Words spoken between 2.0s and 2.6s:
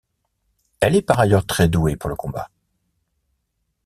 le combat.